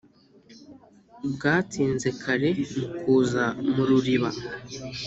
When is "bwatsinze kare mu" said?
1.33-2.85